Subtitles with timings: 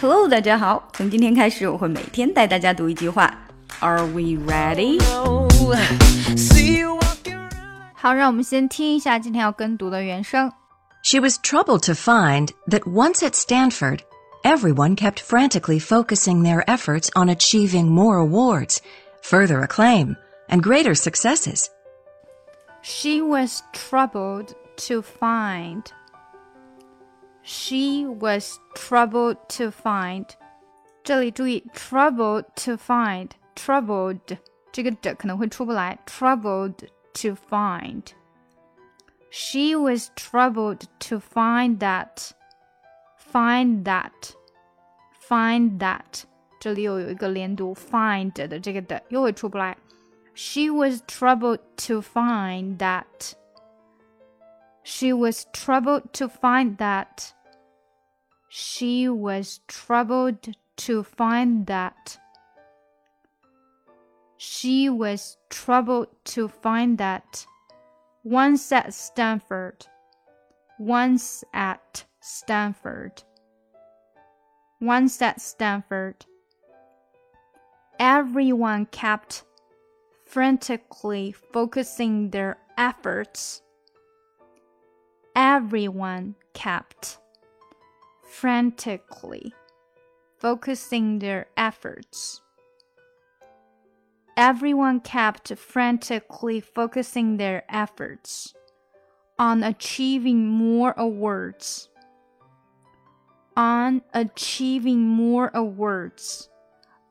[0.00, 0.88] Hello，大家好。
[0.92, 3.32] 从今天开始，我会每天带大家读一句话。
[3.80, 5.02] Are we ready？
[7.94, 10.52] 好，让我们先听一下今天要跟读的原声。
[11.02, 14.00] She was troubled to find that once at Stanford,
[14.42, 18.78] everyone kept frantically focusing their efforts on achieving more awards,
[19.22, 20.16] further acclaim,
[20.48, 21.66] and greater successes.
[22.82, 24.54] She was troubled
[24.88, 25.82] to find.
[27.42, 30.26] She was troubled to find.
[31.04, 34.38] 这里注意 troubled to find troubled
[34.72, 38.02] 这个的可能会出不来 troubled to find.
[39.30, 42.30] She was troubled to find that
[43.32, 44.32] find that
[45.28, 46.24] find that
[46.58, 49.76] 这里又有一个连读 find 的这个的又会出不来。
[50.38, 53.34] she was troubled to find that.
[54.83, 57.33] She was troubled to find that.
[58.49, 62.17] She was troubled to find that.
[64.37, 67.45] She was troubled to find that.
[68.23, 69.85] Once at Stanford.
[70.79, 73.23] Once at Stanford.
[74.79, 76.25] Once at Stanford.
[77.99, 79.43] Everyone kept
[80.25, 83.61] frantically focusing their efforts.
[85.35, 87.17] Everyone kept
[88.21, 89.53] frantically
[90.37, 92.41] focusing their efforts.
[94.35, 98.53] Everyone kept frantically focusing their efforts
[99.39, 101.87] on achieving more awards.
[103.55, 106.49] On achieving more awards.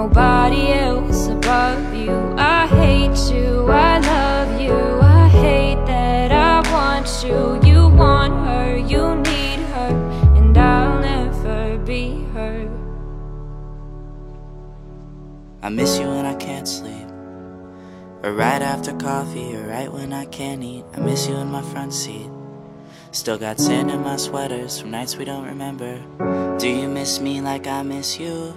[0.00, 2.16] nobody else above you.
[2.38, 7.60] I hate you, I love you, I hate that I want you.
[7.70, 9.92] You want her, you need her,
[10.38, 12.56] and I'll never be her.
[15.62, 17.08] I miss you when I can't sleep.
[18.22, 20.84] Or right after coffee, or right when I can't eat.
[20.94, 22.30] I miss you in my front seat.
[23.12, 25.92] Still got sand in my sweaters from nights we don't remember.
[26.58, 28.56] Do you miss me like I miss you?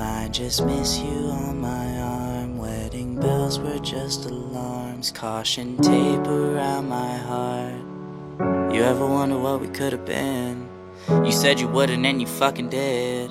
[0.00, 2.58] I just miss you on my arm.
[2.58, 8.74] Wedding bells were just alarms, caution tape around my heart.
[8.74, 10.68] You ever wonder what we could have been?
[11.08, 13.30] You said you wouldn't, and you fucking did.